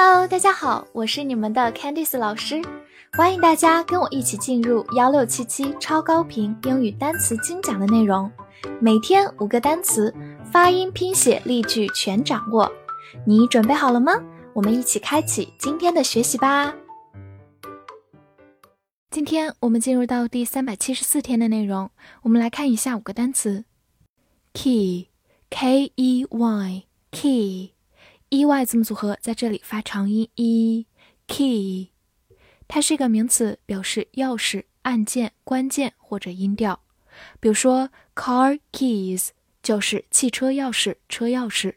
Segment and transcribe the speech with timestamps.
[0.00, 2.62] Hello，大家好，我是你们的 Candice 老师，
[3.14, 8.30] 欢迎大家跟我一起进入幺六七七超高频英语单词精讲的内容，
[8.80, 10.14] 每天五个单词，
[10.52, 12.70] 发音、拼写、例句全掌握，
[13.26, 14.12] 你准备好了吗？
[14.52, 16.72] 我们一起开启今天的学习吧。
[19.10, 21.90] 今天我们进入到第三百七十四天的内容，
[22.22, 23.64] 我们来看一下五个单词
[24.54, 27.72] ：key，k e y，key。
[28.30, 31.90] E y 字母组合在这里发长音 e，key，
[32.66, 36.80] 它是一个名词，表示钥匙、按键、关键或者音调。
[37.40, 39.28] 比如说，car keys
[39.62, 41.76] 就是汽车钥匙、车钥匙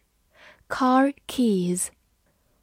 [0.67, 1.87] ，car keys。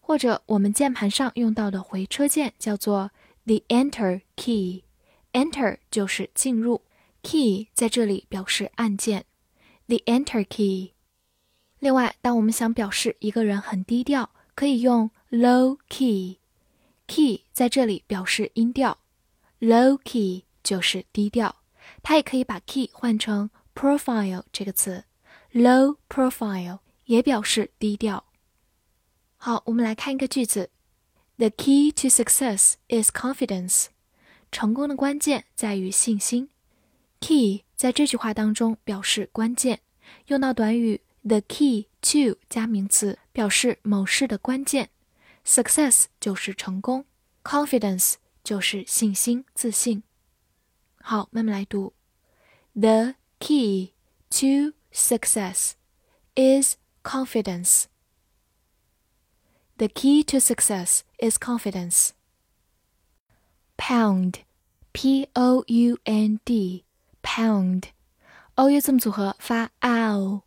[0.01, 3.11] 或者我们键盘上用到的回车键叫做
[3.45, 6.83] the enter key，enter 就是进入
[7.23, 9.25] ，key 在这里表示按键
[9.87, 10.93] ，the enter key。
[11.81, 16.39] 另外，当我们想表示一个人很低调，可以用 low key。
[17.07, 18.99] key 在这里表示音调
[19.61, 21.57] ，low key 就是低调。
[22.03, 25.05] 它也可以把 key 换成 profile 这个词
[25.53, 28.25] ，low profile 也表示低调。
[29.37, 30.71] 好，我们来看一个句子
[31.37, 33.87] ：The key to success is confidence。
[34.51, 36.51] 成功的关键在于信心。
[37.21, 39.81] key 在这句话当中表示关键，
[40.27, 41.01] 用到短语。
[41.28, 44.90] The key to 加名词表示某事的关键，
[45.46, 47.06] success 就是成功，
[47.44, 50.04] confidence 就是信心、自信。
[51.02, 51.94] 好，慢慢来读。
[52.74, 53.94] The key
[54.32, 55.74] to success
[56.36, 57.86] is confidence.
[59.78, 62.12] The key to success is confidence.
[63.78, 64.36] Pound,
[64.92, 66.86] P O U N D,
[67.22, 67.86] pound,
[68.56, 70.44] o u 字母组合发 ow。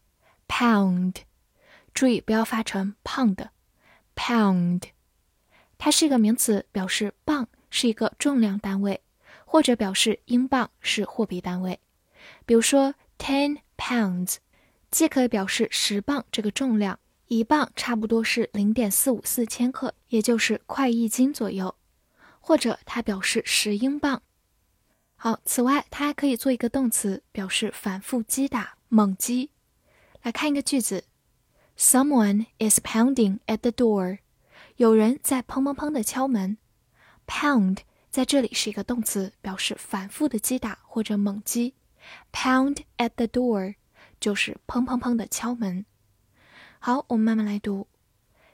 [0.52, 1.16] pound，
[1.94, 3.52] 注意不要发成胖的
[4.14, 4.82] pound。
[5.78, 9.02] 它是一个名词，表示磅是一个重量单位，
[9.45, 11.80] 或者表示英镑是货币单位。
[12.45, 14.36] 比如说 ten pounds，
[14.92, 21.73] 既可以表示十磅这个重量，一磅差不多是零点四五四千克，也就是快一斤左右，
[22.42, 24.22] 或者它表示十英镑。
[25.16, 29.50] 好，此外它还可以做一个动词，表示反复击打、猛击。
[30.23, 31.05] 来看一个句子：
[31.77, 34.19] Someone is pounding at the door。
[34.77, 36.58] 有人在砰砰砰的敲门。
[37.27, 37.79] Pound
[38.11, 41.74] 在这里是一个动词，表示反复的击打或者猛击。
[42.33, 43.74] Pound at the door
[44.20, 45.85] 就是砰砰砰的敲门。
[46.79, 47.89] 好，我们慢慢来读：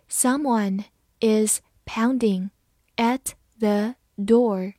[0.09, 0.84] Someone
[1.20, 2.50] is pounding
[2.97, 4.75] at the door.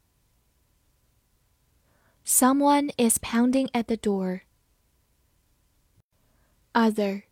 [2.25, 4.41] Someone is pounding at the door
[6.78, 7.24] Other,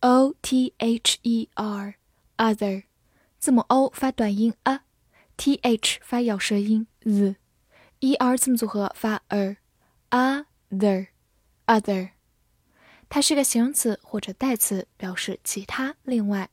[0.00, 1.96] o t h e r,
[2.38, 2.84] other，
[3.38, 11.08] 字母 o 发短音 a，t h 发咬舌音 z，e r 字母组合发 er，other,
[11.66, 12.12] other，
[13.10, 16.48] 它是个形容词或者代词，表示其他、另外。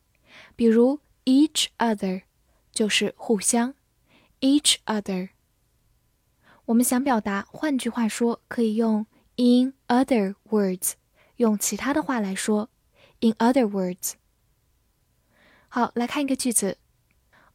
[0.58, 2.24] 比如 each other
[2.74, 3.74] 就是互相
[4.42, 5.30] ，each other。
[6.66, 9.06] 我们想表达，换句话说，可以用
[9.38, 10.96] in other words。
[11.41, 12.69] 用其他的话来说，
[13.21, 14.13] in other words。
[15.69, 16.79] 好，来看一个句子。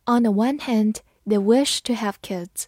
[0.06, 2.66] On the one hand, they wish to have kids.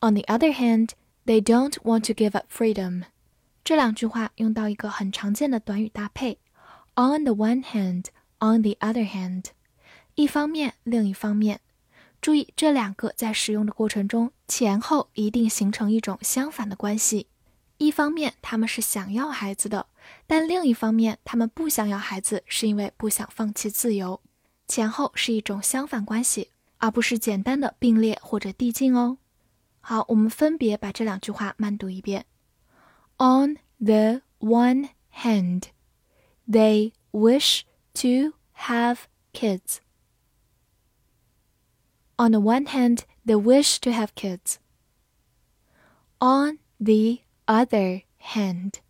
[0.00, 0.90] On the other hand,
[1.26, 3.04] they don't want to give up freedom.
[3.64, 6.38] 这两句话用到一个很常见的短语搭配，
[6.94, 8.06] on the one hand,
[8.38, 9.46] on the other hand，
[10.14, 11.60] 一方面，另一方面。
[12.20, 17.28] 注意，这两个在使用的过程中，前后一定形成一种相反的关系。
[17.82, 19.86] 一方面，他们是想要孩子的。
[20.26, 24.20] 但另一方面，他们不想要孩子，是因为不想放弃自由。
[24.66, 29.18] 前后是一种相反关系，而不是简单的并列或者递进哦。
[29.80, 32.26] 好，我们分别把这两句话慢读一遍。
[33.18, 35.64] On the one hand,
[36.48, 37.62] they wish
[37.94, 38.98] to have
[39.32, 39.78] kids.
[42.16, 44.56] On the one hand, they wish to have kids.
[46.18, 48.80] On the other hand,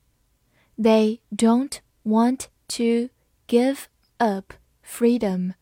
[0.76, 3.10] they don't want to
[3.46, 3.88] give
[4.20, 5.54] up freedom.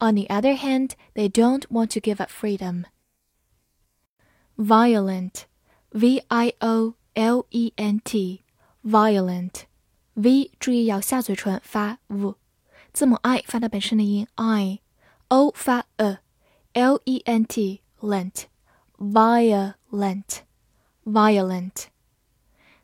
[0.00, 2.86] On the other hand, they don't want to give up freedom.
[4.56, 5.46] Violent,
[5.92, 8.44] V I O L E N T,
[8.84, 9.66] violent.
[10.14, 12.34] V 注意咬下嘴唇发 v，
[12.92, 18.46] 字母 i 发它本身的音 i，o 发 a，l e n t lent,
[19.02, 20.40] violent,
[21.04, 21.86] violent.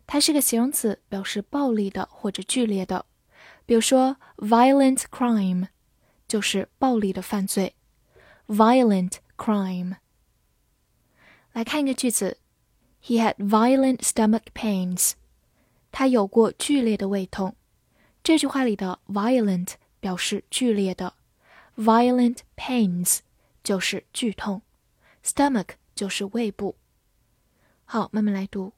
[0.07, 3.07] 它是个形容词，表示暴力的或者剧烈的。
[3.67, 5.69] 比如说，violent crime，
[6.29, 7.75] 就是暴力的犯罪，
[8.47, 9.97] violent crime。
[11.53, 12.39] 来看一个句子：
[13.03, 15.13] He had violent stomach pains。
[15.91, 17.57] 他有过剧烈的胃痛。
[18.23, 21.15] 这句话里的 violent 表示剧烈的，
[21.77, 23.21] violent pains
[23.63, 24.63] 就是剧痛，
[25.25, 25.69] stomach
[25.99, 26.77] 就是胃部。
[27.85, 28.73] 好，慢慢来读。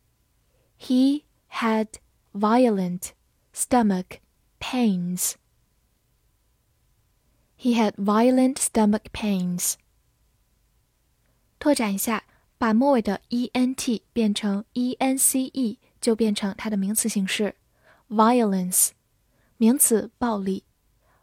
[0.78, 1.88] He had
[2.32, 3.10] violent
[3.54, 4.20] stomach
[4.60, 5.34] pains.
[7.58, 9.74] He had violent stomach pains.
[11.58, 12.24] 拓展一下，
[12.58, 17.56] 把末尾的 e n t 变成 e n c e，就变成它的名词形式
[18.08, 18.90] violence，
[19.56, 20.64] 名词暴力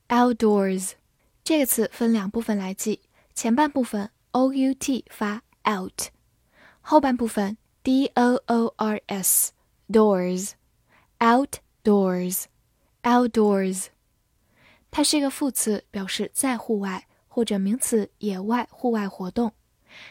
[0.08, 0.92] outdoors
[1.44, 3.00] 这个词分两部分来记，
[3.34, 6.08] 前半部分 o u t 发 out，
[6.80, 9.52] 后半部分 d o o r s
[9.88, 10.52] doors
[11.18, 12.44] outdoors
[13.02, 13.86] outdoors，
[14.90, 19.52] 它是一个副词，表示在户外，或者名词野外户外活动。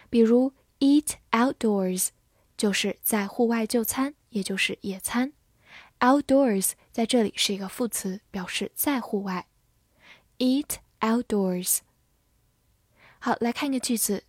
[0.10, 2.10] 比如 eat outdoors
[2.58, 5.34] 就是在户外就餐，也就是野餐。
[6.00, 9.48] outdoors 在这里是一个副词，表示在户外。
[10.40, 11.80] eat outdoors。
[13.20, 14.24] 好，来看一个句子：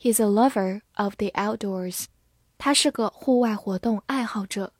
[0.00, 2.06] He's a lover of the outdoors。
[2.58, 4.72] 他是个户外活动爱好者。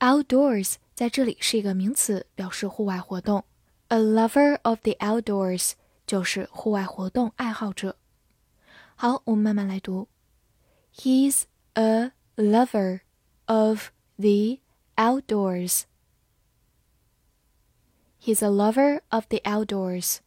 [0.00, 3.44] outdoors 在这里是一个名词，表示户外活动。
[3.88, 5.72] A lover of the outdoors
[6.06, 7.96] 就是户外活动爱好者。
[8.96, 10.08] 好，我们慢慢来读。
[10.94, 11.42] He's
[11.74, 13.00] a lover
[13.46, 14.58] of the
[14.99, 15.85] outdoors.
[18.21, 20.17] He's a lover of the outdoors.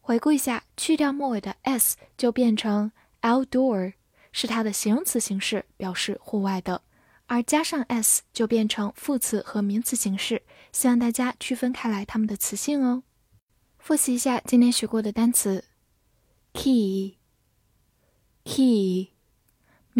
[0.00, 2.90] 回顾一下，去掉末尾的 s 就变成
[3.20, 3.92] outdoor，
[4.32, 6.80] 是它的形容词形式，表示户外的；
[7.26, 10.42] 而加上 s 就变成副词和名词形式。
[10.72, 13.02] 希望大家区分开来它们的词性哦。
[13.78, 15.64] 复习一下今天学过的单词
[16.54, 17.18] ：key，key，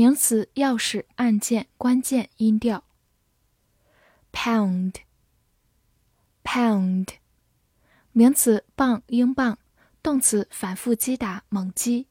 [0.00, 2.85] 名词，钥匙、按键、关键、音调
[4.32, 7.08] ；pound，pound，
[8.12, 9.58] 名词，磅、英镑。
[10.02, 12.06] 动词反复击打、猛击。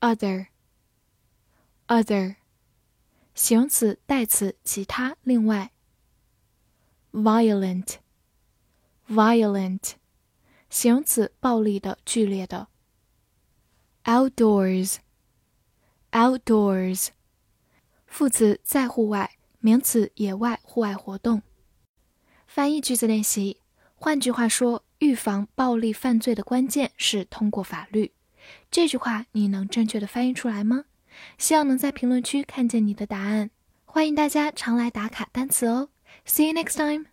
[0.00, 2.34] other，other，
[3.36, 5.70] 形容词代词其他、另外。
[7.12, 9.92] violent，violent，
[10.68, 12.66] 形容词暴力的、剧烈的。
[14.02, 14.96] outdoors
[16.12, 17.08] Outdoors，
[18.06, 21.42] 副词在户外，名词野外、户外活动。
[22.46, 23.60] 翻译句子练习，
[23.94, 24.84] 换句话说。
[25.00, 28.12] 预防暴力犯罪的关键是通过法律。
[28.70, 30.84] 这句话你能正确的翻译出来吗？
[31.38, 33.50] 希望能在评论区看见你的答案。
[33.86, 35.88] 欢迎大家常来打卡单词哦。
[36.26, 37.09] See you next time.